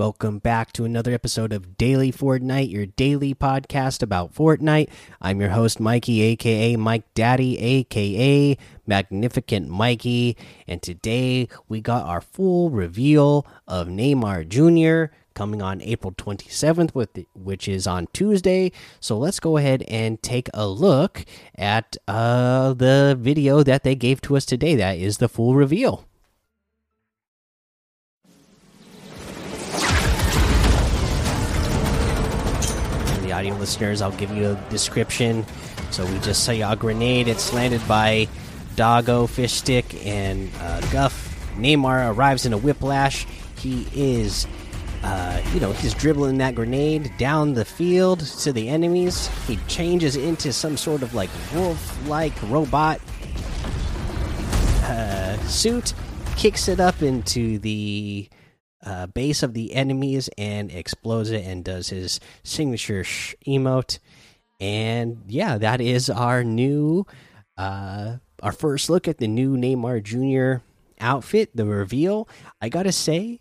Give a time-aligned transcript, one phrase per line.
[0.00, 4.88] Welcome back to another episode of Daily Fortnite, your daily podcast about Fortnite.
[5.20, 8.56] I'm your host, Mikey, aka Mike Daddy, aka
[8.86, 15.12] Magnificent Mikey, and today we got our full reveal of Neymar Jr.
[15.34, 18.72] coming on April 27th, with which is on Tuesday.
[19.00, 21.26] So let's go ahead and take a look
[21.56, 24.76] at uh, the video that they gave to us today.
[24.76, 26.06] That is the full reveal.
[33.40, 35.46] Audio listeners, I'll give you a description.
[35.92, 37.26] So we just saw a grenade.
[37.26, 38.28] It's landed by
[38.76, 41.26] Doggo, Fish Stick, and uh, Guff.
[41.56, 43.26] Neymar arrives in a whiplash.
[43.56, 44.46] He is,
[45.02, 49.30] uh, you know, he's dribbling that grenade down the field to the enemies.
[49.46, 53.00] He changes into some sort of like wolf like robot
[54.84, 55.94] uh, suit,
[56.36, 58.28] kicks it up into the
[58.84, 63.02] uh, base of the enemies and explodes it and does his signature
[63.46, 63.98] emote.
[64.58, 67.06] And yeah, that is our new,
[67.56, 70.62] uh, our first look at the new Neymar Jr.
[71.00, 72.28] outfit, the reveal.
[72.60, 73.40] I gotta say,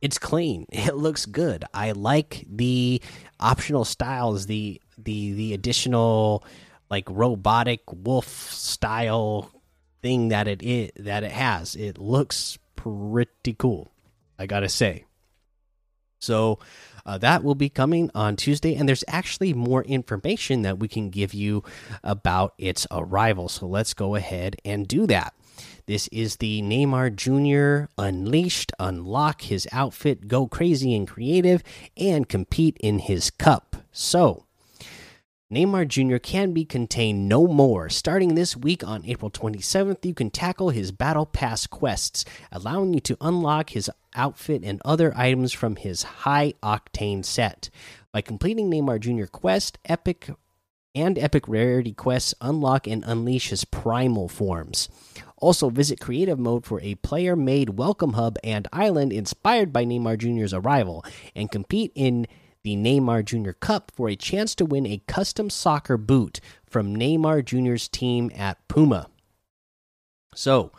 [0.00, 0.66] it's clean.
[0.72, 1.64] It looks good.
[1.72, 3.00] I like the
[3.40, 6.44] optional styles, the the the additional
[6.90, 9.50] like robotic wolf style
[10.02, 11.76] thing that it is that it has.
[11.76, 13.91] It looks pretty cool.
[14.42, 15.04] I gotta say.
[16.20, 16.58] So
[17.06, 21.10] uh, that will be coming on Tuesday, and there's actually more information that we can
[21.10, 21.62] give you
[22.02, 23.48] about its arrival.
[23.48, 25.34] So let's go ahead and do that.
[25.86, 27.90] This is the Neymar Jr.
[27.98, 28.72] Unleashed.
[28.78, 31.62] Unlock his outfit, go crazy and creative,
[31.96, 33.76] and compete in his cup.
[33.90, 34.46] So
[35.52, 36.16] Neymar Jr.
[36.16, 37.90] can be contained no more.
[37.90, 43.00] Starting this week on April 27th, you can tackle his Battle Pass quests, allowing you
[43.00, 47.68] to unlock his outfit and other items from his high octane set.
[48.12, 49.26] By completing Neymar Jr.
[49.26, 50.30] quest, Epic
[50.94, 54.88] and Epic Rarity quests unlock and unleash his primal forms.
[55.36, 60.16] Also, visit Creative Mode for a player made Welcome Hub and Island inspired by Neymar
[60.16, 61.04] Jr.'s arrival,
[61.36, 62.26] and compete in
[62.64, 63.52] the Neymar Jr.
[63.52, 68.66] Cup for a chance to win a custom soccer boot from Neymar Jr.'s team at
[68.68, 69.08] Puma.
[70.34, 70.72] So,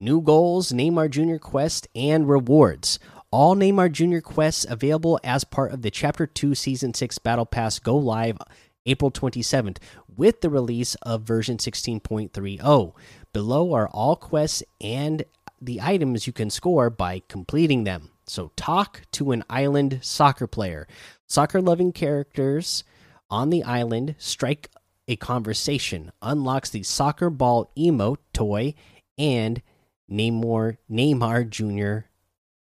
[0.00, 1.38] new goals, Neymar Jr.
[1.38, 2.98] quest, and rewards.
[3.30, 4.20] All Neymar Jr.
[4.20, 8.38] quests available as part of the Chapter 2 Season 6 Battle Pass go live
[8.86, 9.76] April 27th
[10.16, 12.94] with the release of version 16.30.
[13.32, 15.24] Below are all quests and
[15.60, 18.10] the items you can score by completing them.
[18.26, 20.86] So, talk to an island soccer player.
[21.28, 22.84] Soccer loving characters
[23.30, 24.70] on the island strike
[25.06, 28.74] a conversation, unlocks the soccer ball emote toy,
[29.16, 29.62] and
[30.10, 32.06] Neymar, Neymar Jr.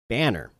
[0.07, 0.51] banner.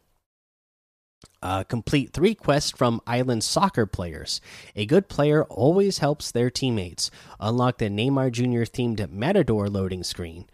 [1.42, 4.42] Uh, complete three quests from island soccer players.
[4.76, 7.10] A good player always helps their teammates.
[7.40, 8.70] Unlock the Neymar Jr.
[8.70, 10.46] themed Matador loading screen.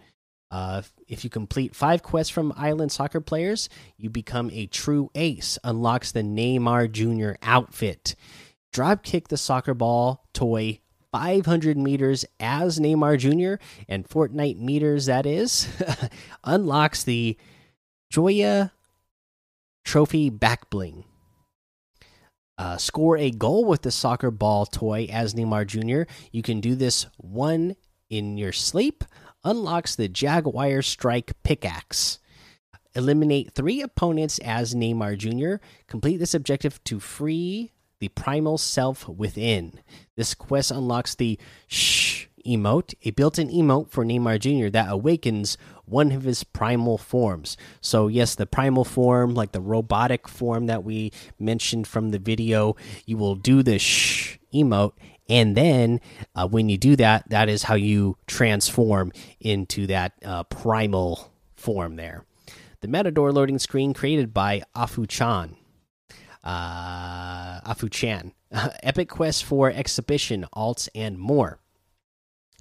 [0.51, 3.67] Uh, if you complete five quests from Island Soccer players,
[3.97, 5.57] you become a true ace.
[5.63, 7.38] Unlocks the Neymar Jr.
[7.41, 8.16] outfit.
[8.72, 10.79] Drop kick the soccer ball toy
[11.11, 13.63] 500 meters as Neymar Jr.
[13.88, 15.67] and Fortnite meters, that is.
[16.44, 17.38] Unlocks the
[18.09, 18.73] Joya
[19.85, 21.06] Trophy back bling.
[22.57, 26.12] Uh, score a goal with the soccer ball toy as Neymar Jr.
[26.31, 27.75] You can do this one
[28.09, 29.03] in your sleep
[29.45, 32.19] unlocks the Jaguar Strike pickaxe.
[32.95, 35.63] Eliminate three opponents as Neymar Jr.
[35.88, 39.79] Complete this objective to free the primal self within.
[40.16, 44.69] This quest unlocks the Shh emote, a built in emote for Neymar Jr.
[44.69, 47.57] that awakens one of his primal forms.
[47.81, 52.75] So, yes, the primal form, like the robotic form that we mentioned from the video,
[53.06, 54.94] you will do the Shh emote
[55.30, 56.00] and then
[56.36, 61.95] uh, when you do that that is how you transform into that uh, primal form
[61.95, 62.25] there.
[62.81, 65.56] The matador loading screen created by afu chan
[66.44, 68.33] uh, afu chan
[68.83, 71.60] epic quest for exhibition alts and more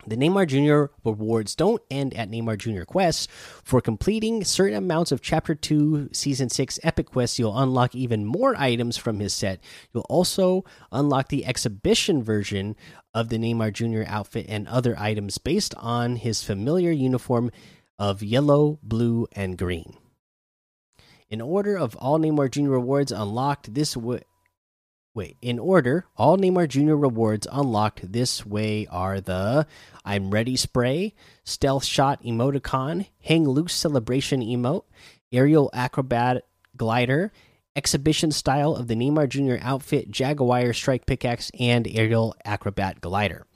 [0.06, 0.92] the Neymar Jr.
[1.04, 2.84] rewards don't end at Neymar Jr.
[2.84, 3.28] quests.
[3.62, 8.54] For completing certain amounts of Chapter 2 Season 6 Epic quests, you'll unlock even more
[8.56, 9.60] items from his set.
[9.92, 12.76] You'll also unlock the exhibition version
[13.12, 14.02] of the Neymar Jr.
[14.06, 17.50] outfit and other items based on his familiar uniform
[17.98, 19.96] of yellow, blue, and green.
[21.30, 22.70] In order of all Neymar Jr.
[22.70, 23.96] rewards unlocked this
[25.14, 26.94] Wait, in order, all Neymar Jr.
[26.94, 29.64] rewards unlocked this way are the
[30.04, 31.14] I'm Ready spray,
[31.44, 34.82] Stealth Shot emoticon, Hang Loose celebration emote,
[35.30, 36.42] Aerial Acrobat
[36.76, 37.30] glider,
[37.76, 39.64] exhibition style of the Neymar Jr.
[39.64, 43.46] outfit, Jaguar Strike Pickaxe, and Aerial Acrobat Glider.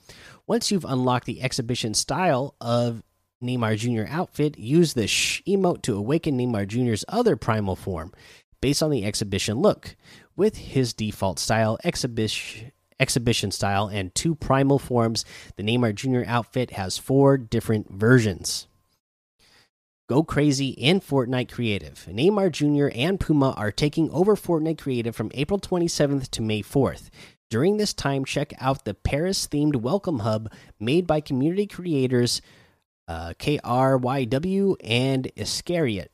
[0.46, 3.02] Once you've unlocked the exhibition style of
[3.42, 4.08] Neymar Jr.
[4.08, 8.12] outfit, use the Sh emote to awaken Neymar Jr.'s other primal form
[8.60, 9.96] based on the exhibition look.
[10.36, 15.24] With his default style, exhibition exhibition style, and two primal forms,
[15.56, 16.28] the Neymar Jr.
[16.28, 18.66] outfit has four different versions.
[20.08, 22.06] Go crazy in Fortnite Creative.
[22.10, 22.90] Neymar Jr.
[22.98, 27.10] and Puma are taking over Fortnite Creative from April 27th to May 4th.
[27.50, 30.50] During this time, check out the Paris themed Welcome Hub
[30.80, 32.40] made by community creators
[33.06, 36.10] uh, KRYW and Iscariot.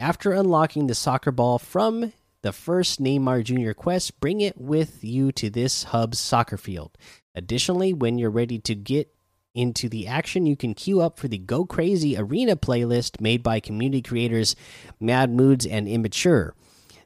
[0.00, 2.12] After unlocking the soccer ball from
[2.42, 3.72] the first Neymar Jr.
[3.72, 6.96] quest, bring it with you to this hub's soccer field.
[7.34, 9.12] Additionally, when you're ready to get
[9.56, 13.58] into the action, you can queue up for the Go Crazy Arena playlist made by
[13.58, 14.54] community creators
[15.00, 16.54] Mad Moods and Immature.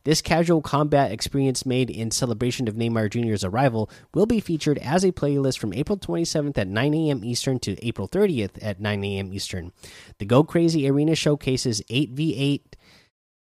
[0.04, 5.04] This casual combat experience made in celebration of Neymar Jr.'s arrival will be featured as
[5.04, 7.24] a playlist from April 27th at 9 a.m.
[7.24, 9.32] Eastern to April 30th at 9 a.m.
[9.32, 9.72] Eastern.
[10.18, 12.62] The Go Crazy Arena showcases 8v8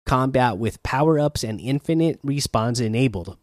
[0.05, 3.37] combat with power ups and infinite respawns enabled.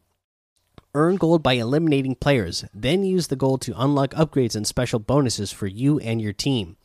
[0.96, 5.52] Earn gold by eliminating players, then use the gold to unlock upgrades and special bonuses
[5.52, 6.78] for you and your team.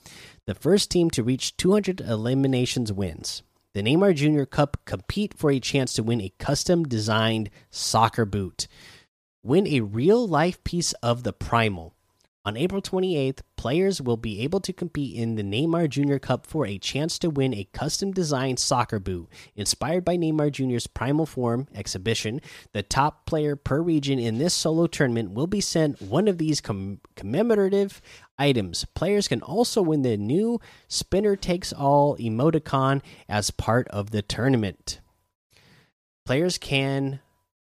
[0.47, 3.43] The first team to reach 200 eliminations wins.
[3.73, 4.45] The Neymar Jr.
[4.45, 8.69] Cup compete for a chance to win a custom designed soccer boot.
[9.43, 11.95] Win a real life piece of the Primal.
[12.47, 16.19] On April 28th, players will be able to compete in the Neymar Jr.
[16.19, 20.87] Cup for a chance to win a custom designed soccer boot inspired by Neymar Jr.'s
[20.87, 22.43] Primal Form exhibition.
[22.73, 26.61] The top player per region in this solo tournament will be sent one of these
[26.61, 28.03] com commemorative
[28.39, 28.85] items.
[28.95, 35.01] Players can also win the new Spinner Takes All emoticon as part of the tournament.
[36.27, 37.21] Players can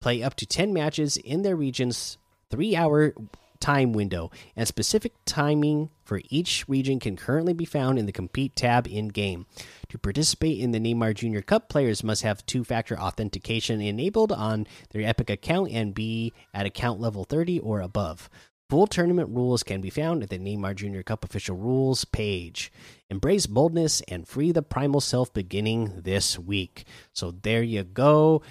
[0.03, 2.19] play up to 10 matches in their region's
[2.51, 3.15] three hour
[3.61, 8.57] time window, and specific timing for each region can currently be found in the Compete
[8.57, 9.47] tab in game.
[9.89, 11.41] To participate in the Neymar Jr.
[11.41, 16.67] Cup, players must have two factor authentication enabled on their Epic account and be at
[16.67, 18.31] account level 30 or above.
[18.71, 21.01] Full tournament rules can be found at the Neymar Jr.
[21.01, 22.71] Cup official rules page.
[23.09, 26.85] Embrace boldness and free the primal self beginning this week.
[27.15, 28.43] So there you go.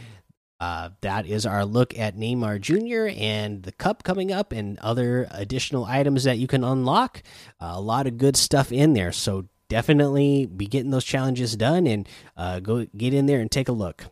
[0.59, 3.15] Uh, that is our look at Neymar Jr.
[3.19, 7.21] and the cup coming up and other additional items that you can unlock.
[7.61, 9.11] Uh, a lot of good stuff in there.
[9.11, 13.69] So definitely be getting those challenges done and uh, go get in there and take
[13.69, 14.05] a look.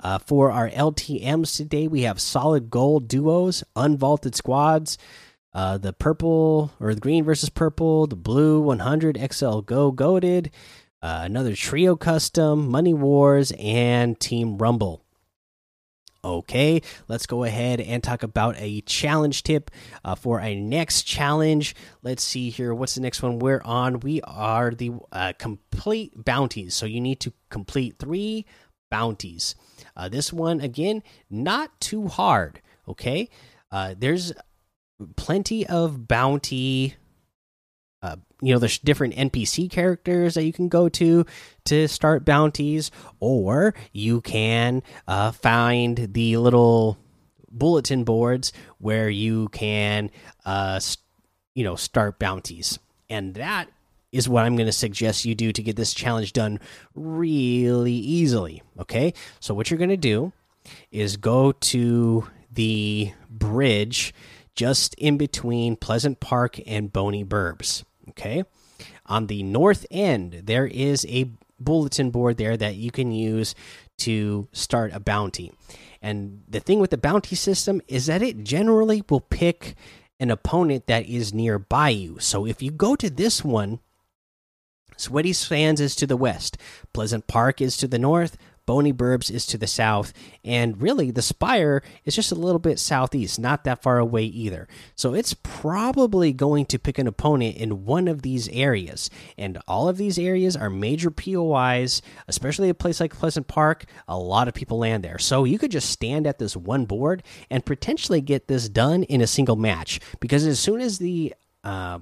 [0.00, 4.98] Uh, for our LTMs today, we have solid gold duos, unvaulted squads,
[5.54, 10.50] uh, the purple or the green versus purple, the blue 100 XL Go Goated,
[11.02, 15.05] uh, another trio custom, Money Wars, and Team Rumble.
[16.26, 19.70] Okay, let's go ahead and talk about a challenge tip
[20.04, 21.76] uh, for a next challenge.
[22.02, 22.74] Let's see here.
[22.74, 24.00] What's the next one we're on?
[24.00, 26.74] We are the uh, complete bounties.
[26.74, 28.44] So you need to complete three
[28.90, 29.54] bounties.
[29.96, 32.60] Uh, this one, again, not too hard.
[32.88, 33.28] Okay,
[33.70, 34.32] uh, there's
[35.14, 36.96] plenty of bounty
[38.06, 41.24] uh, you know there's different npc characters that you can go to
[41.64, 46.98] to start bounties or you can uh, find the little
[47.50, 50.10] bulletin boards where you can
[50.44, 50.80] uh,
[51.54, 53.68] you know start bounties and that
[54.12, 56.60] is what i'm going to suggest you do to get this challenge done
[56.94, 60.32] really easily okay so what you're going to do
[60.90, 64.12] is go to the bridge
[64.56, 67.84] just in between Pleasant Park and Boney Burbs.
[68.10, 68.44] Okay.
[69.06, 73.54] On the north end, there is a bulletin board there that you can use
[73.98, 75.52] to start a bounty.
[76.02, 79.74] And the thing with the bounty system is that it generally will pick
[80.20, 82.18] an opponent that is nearby you.
[82.20, 83.80] So if you go to this one,
[84.96, 86.56] Sweaty Sands is to the west,
[86.92, 88.36] Pleasant Park is to the north,
[88.66, 90.12] Boney Burbs is to the south,
[90.44, 94.66] and really the Spire is just a little bit southeast, not that far away either.
[94.94, 99.08] So it's probably going to pick an opponent in one of these areas,
[99.38, 103.84] and all of these areas are major POIs, especially a place like Pleasant Park.
[104.08, 107.22] A lot of people land there, so you could just stand at this one board
[107.48, 110.00] and potentially get this done in a single match.
[110.20, 112.00] Because as soon as the uh,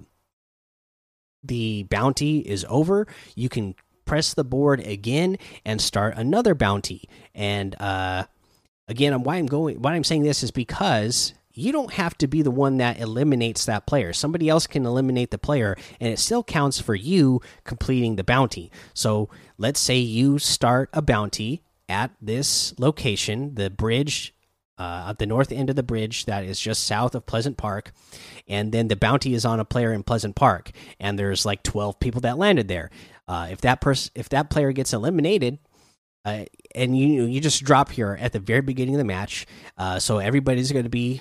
[1.43, 7.09] the bounty is over, you can press the board again and start another bounty.
[7.35, 8.25] And uh,
[8.89, 12.43] again, why I'm going, why I'm saying this is because you don't have to be
[12.43, 14.13] the one that eliminates that player.
[14.13, 18.73] Somebody else can eliminate the player, and it still counts for you completing the bounty.
[18.93, 24.35] So let's say you start a bounty at this location, the bridge
[24.79, 27.93] uh, at the north end of the bridge that is just south of Pleasant Park,
[28.49, 32.01] and then the bounty is on a player in Pleasant Park, and there's like 12
[32.01, 32.91] people that landed there.
[33.27, 35.59] Uh, if that person, if that player gets eliminated,
[36.25, 39.47] uh, and you you just drop here at the very beginning of the match,
[39.79, 41.21] uh, so everybody's going to be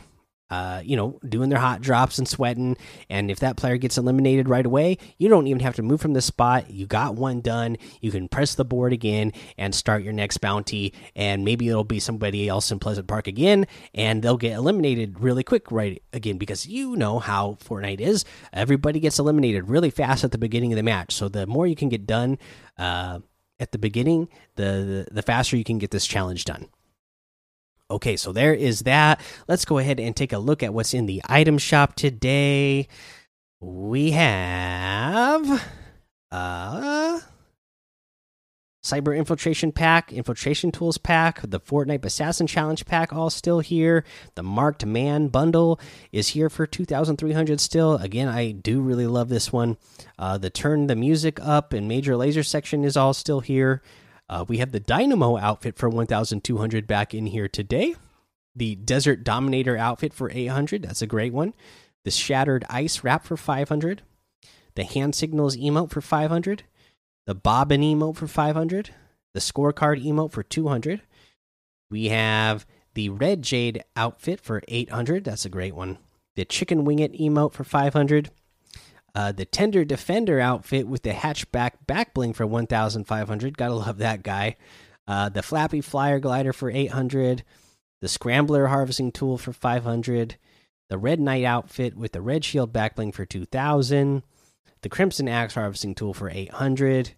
[0.49, 2.77] uh, you know, doing their hot drops and sweating.
[3.09, 6.13] And if that player gets eliminated right away, you don't even have to move from
[6.13, 6.69] the spot.
[6.69, 7.77] You got one done.
[8.01, 10.93] You can press the board again and start your next bounty.
[11.15, 15.43] And maybe it'll be somebody else in Pleasant Park again, and they'll get eliminated really
[15.43, 18.23] quick right again because you know how Fortnite is.
[18.51, 21.13] Everybody gets eliminated really fast at the beginning of the match.
[21.13, 22.37] So the more you can get done
[22.77, 23.19] uh,
[23.59, 26.67] at the beginning, the, the the faster you can get this challenge done.
[27.91, 29.21] Okay, so there is that.
[29.47, 32.87] Let's go ahead and take a look at what's in the item shop today.
[33.59, 35.69] We have
[36.31, 37.19] uh
[38.83, 44.03] Cyber Infiltration Pack, Infiltration Tools Pack, the Fortnite Assassin Challenge Pack, all still here.
[44.35, 45.79] The Marked Man Bundle
[46.11, 47.95] is here for 2,300 still.
[47.95, 49.77] Again, I do really love this one.
[50.19, 53.81] Uh, the Turn the Music Up and Major Lazer section is all still here.
[54.29, 57.95] Uh, we have the Dynamo outfit for 1,200 back in here today.
[58.55, 60.83] The Desert Dominator outfit for 800.
[60.83, 61.53] That's a great one.
[62.03, 64.01] The Shattered Ice wrap for 500.
[64.75, 66.63] The Hand Signals emote for 500.
[67.25, 68.89] The Bobbin emote for 500.
[69.33, 71.01] The Scorecard emote for 200.
[71.89, 75.23] We have the Red Jade outfit for 800.
[75.23, 75.97] That's a great one.
[76.35, 78.31] The Chicken Wing It emote for 500.
[79.15, 83.57] Uh, the Tender Defender outfit with the hatchback back bling for 1,500.
[83.57, 84.55] Gotta love that guy.
[85.07, 87.43] Uh, the Flappy Flyer glider for 800.
[88.01, 90.37] The Scrambler harvesting tool for 500.
[90.89, 94.23] The Red Knight outfit with the Red Shield back bling for 2,000.
[94.81, 97.13] The Crimson Axe harvesting tool for 800.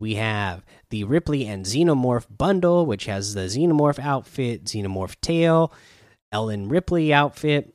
[0.00, 5.72] We have the Ripley and Xenomorph bundle, which has the Xenomorph outfit, Xenomorph tail,
[6.30, 7.74] Ellen Ripley outfit,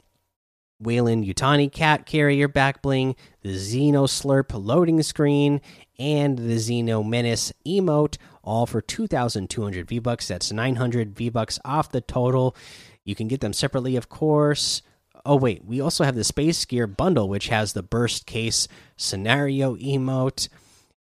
[0.83, 5.61] Weyland Yutani cat carrier back bling, the Xeno Slurp loading screen,
[5.97, 10.27] and the Xeno Menace emote, all for 2,200 V bucks.
[10.27, 12.55] That's 900 V bucks off the total.
[13.03, 14.81] You can get them separately, of course.
[15.25, 19.75] Oh wait, we also have the Space Gear bundle, which has the burst case scenario
[19.77, 20.49] emote,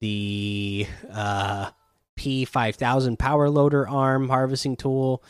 [0.01, 1.71] the uh,
[2.17, 5.23] P5000 power loader arm harvesting tool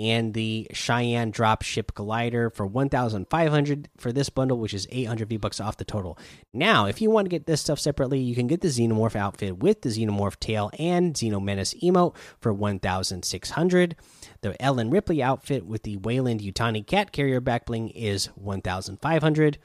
[0.00, 5.60] and the Cheyenne Dropship Glider for 1,500 for this bundle, which is 800 V bucks
[5.60, 6.18] off the total.
[6.54, 9.58] Now, if you want to get this stuff separately, you can get the Xenomorph outfit
[9.58, 13.96] with the Xenomorph tail and Xeno Menace emote for 1,600.
[14.40, 19.58] The Ellen Ripley outfit with the Weyland Yutani cat carrier back bling is 1,500.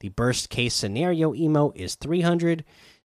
[0.00, 2.64] The Burst Case Scenario emote is 300.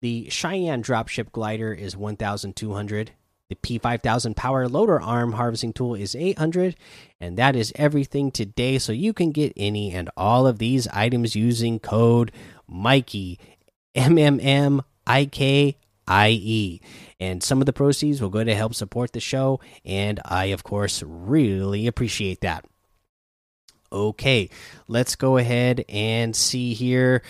[0.01, 3.13] The Cheyenne Dropship Glider is 1,200
[3.53, 6.77] the P5000 power loader arm harvesting tool is 800
[7.21, 8.79] and that is everything today.
[8.79, 12.33] So you can get any and all of these items using code
[12.67, 13.39] Mikey
[13.95, 16.81] M M M I K I E.
[17.21, 20.65] And some of the proceeds will go to help support the show and I of
[20.65, 22.65] course really appreciate that.
[23.93, 24.49] Okay,
[24.89, 27.23] let's go ahead and see here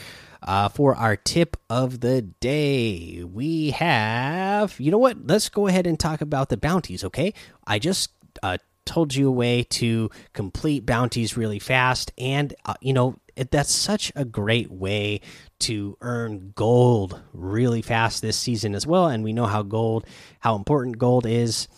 [0.43, 4.79] uh, for our tip of the day, we have.
[4.81, 5.27] You know what?
[5.27, 7.05] Let's go ahead and talk about the bounties.
[7.05, 7.35] Okay,
[7.67, 8.11] I just
[8.43, 13.51] uh, told you a way to complete bounties really fast, and uh, you know it,
[13.51, 15.21] that's such a great way
[15.61, 19.07] to earn gold really fast this season as well.
[19.07, 20.07] And we know how gold,
[20.41, 21.69] how important gold is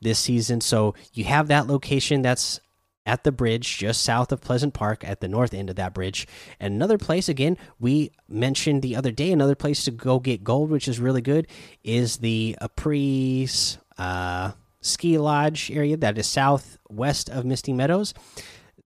[0.00, 0.60] this season.
[0.60, 2.60] So you have that location that's
[3.06, 6.26] at the bridge just south of Pleasant Park at the north end of that bridge.
[6.58, 10.70] And another place, again, we mentioned the other day, another place to go get gold,
[10.70, 11.46] which is really good,
[11.82, 18.14] is the Apres uh, Ski Lodge area that is southwest of Misty Meadows.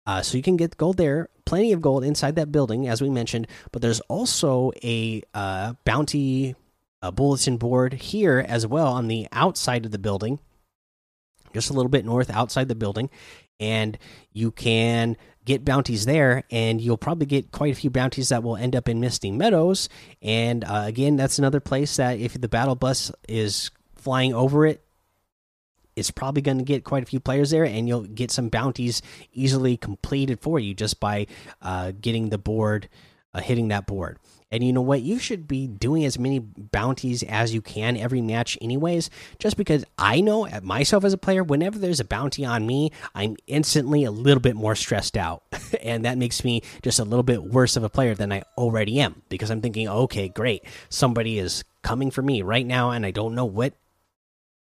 [0.05, 3.09] Uh, so you can get gold there, plenty of gold inside that building, as we
[3.09, 3.45] mentioned.
[3.73, 6.55] But there's also a uh, bounty
[7.01, 10.39] a bulletin board here as well on the outside of the building
[11.53, 13.09] just a little bit north outside the building
[13.59, 13.97] and
[14.33, 18.57] you can get bounties there and you'll probably get quite a few bounties that will
[18.57, 19.89] end up in misty meadows.
[20.21, 24.83] And uh, again that's another place that if the battle bus is flying over it
[25.97, 29.01] it's probably going to get quite a few players there and you'll get some bounties
[29.33, 31.25] easily completed for you just by
[31.63, 32.87] uh, getting the board
[33.33, 34.19] uh, hitting that board
[34.51, 35.01] and you know what?
[35.01, 39.09] You should be doing as many bounties as you can every match, anyways.
[39.39, 43.35] Just because I know myself as a player, whenever there's a bounty on me, I'm
[43.47, 45.43] instantly a little bit more stressed out.
[45.83, 48.99] and that makes me just a little bit worse of a player than I already
[48.99, 49.21] am.
[49.27, 50.63] Because I'm thinking, okay, great.
[50.89, 53.73] Somebody is coming for me right now, and I don't know what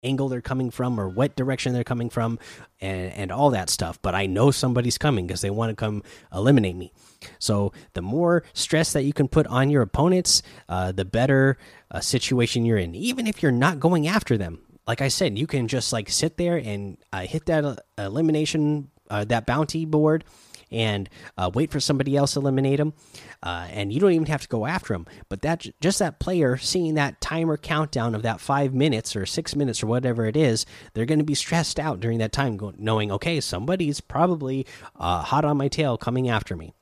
[0.03, 2.39] angle they're coming from or what direction they're coming from
[2.81, 4.01] and and all that stuff.
[4.03, 6.03] But i know somebody's coming because they want to come
[6.33, 6.93] eliminate me.
[7.39, 11.59] So the more stress that you can put on your opponents uh, the better
[11.91, 14.61] uh, situation you're in even if you're not going after them.
[14.87, 18.91] Like i said you can just like sit there and uh, hit that uh, elimination
[19.11, 20.25] uh, that bounty board
[20.71, 22.95] and uh, wait for somebody else to eliminate them.
[23.43, 25.07] Uh, and you don't even have to go after him.
[25.29, 29.55] But that just that player seeing that timer countdown of that five minutes or six
[29.55, 33.13] minutes or whatever it is, they're going to be stressed out during that time, knowing
[33.13, 36.73] okay, somebody's probably uh, hot on my tail coming after me.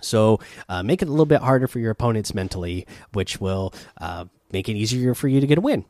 [0.00, 4.24] So uh, make it a little bit harder for your opponents mentally, which will uh,
[4.50, 5.84] make it easier for you to get a win.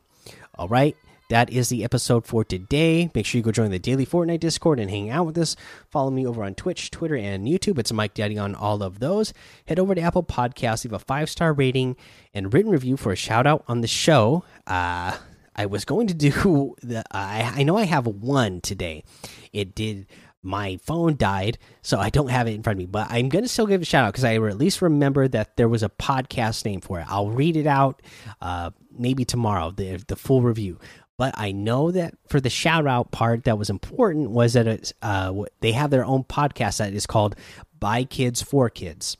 [0.55, 0.95] All right
[1.29, 3.09] that is the episode for today.
[3.15, 5.55] Make sure you go join the daily Fortnite Discord and hang out with us.
[5.89, 7.79] Follow me over on Twitch, Twitter, and YouTube.
[7.79, 9.33] It's Mike Daddy on all of those.
[9.67, 11.95] Head over to Apple Podcasts, leave a five star rating
[12.33, 14.43] and written review for a shout out on the show.
[14.67, 15.17] Uh,
[15.55, 17.03] I was going to do the.
[17.11, 19.03] I, I know I have one today.
[19.51, 20.07] It did
[20.43, 22.85] my phone died, so I don't have it in front of me.
[22.85, 25.55] But I'm going to still give a shout out because I at least remember that
[25.55, 27.05] there was a podcast name for it.
[27.07, 28.01] I'll read it out
[28.41, 30.79] uh, maybe tomorrow, the the full review.
[31.17, 34.93] But I know that for the shout out part that was important was that it's,
[35.01, 37.35] uh, they have their own podcast that is called
[37.79, 39.17] By Kids for Kids.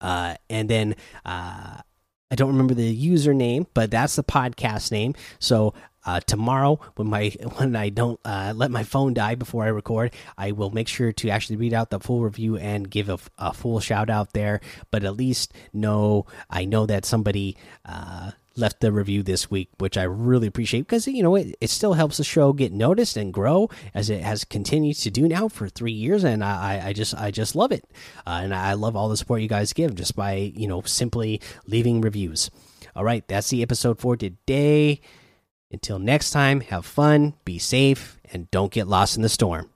[0.00, 1.78] Uh, and then uh,
[2.30, 5.14] I don't remember the username, but that's the podcast name.
[5.38, 5.74] So
[6.06, 10.12] uh, tomorrow, when my when I don't uh, let my phone die before I record,
[10.36, 13.52] I will make sure to actually read out the full review and give a, a
[13.52, 14.60] full shout out there.
[14.90, 19.96] But at least know I know that somebody uh, left the review this week, which
[19.96, 23.32] I really appreciate because you know it, it still helps the show get noticed and
[23.32, 27.14] grow as it has continued to do now for three years, and I, I just
[27.14, 27.84] I just love it,
[28.26, 31.40] uh, and I love all the support you guys give just by you know simply
[31.66, 32.50] leaving reviews.
[32.96, 35.00] All right, that's the episode for today.
[35.70, 39.70] Until next time, have fun, be safe, and don't get lost in the storm.